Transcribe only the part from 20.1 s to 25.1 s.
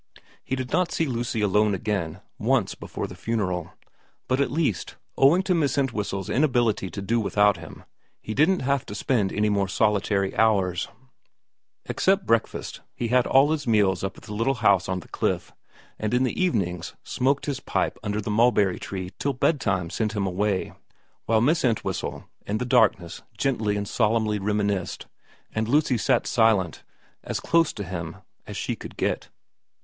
him away, while Miss Entwhistle in the darkness gently and solemnly reminisced,